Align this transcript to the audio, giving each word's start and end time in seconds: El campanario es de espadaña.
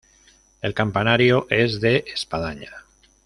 El 0.63 0.73
campanario 0.73 1.45
es 1.51 1.79
de 1.79 2.03
espadaña. 2.11 2.71